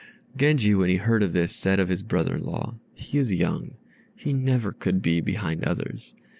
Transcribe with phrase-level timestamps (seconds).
[0.35, 3.75] Genji, when he heard of this, said of his brother in law, "He is young;
[4.15, 6.15] he never could be behind others."